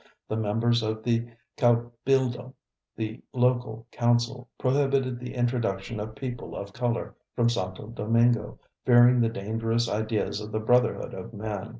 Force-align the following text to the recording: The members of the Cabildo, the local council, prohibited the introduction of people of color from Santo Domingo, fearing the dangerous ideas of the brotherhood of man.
The 0.27 0.35
members 0.35 0.81
of 0.81 1.03
the 1.03 1.27
Cabildo, 1.57 2.55
the 2.95 3.21
local 3.33 3.85
council, 3.91 4.49
prohibited 4.57 5.19
the 5.19 5.35
introduction 5.35 5.99
of 5.99 6.15
people 6.15 6.55
of 6.55 6.73
color 6.73 7.13
from 7.35 7.49
Santo 7.49 7.85
Domingo, 7.89 8.57
fearing 8.83 9.21
the 9.21 9.29
dangerous 9.29 9.87
ideas 9.87 10.41
of 10.41 10.51
the 10.51 10.59
brotherhood 10.59 11.13
of 11.13 11.35
man. 11.35 11.69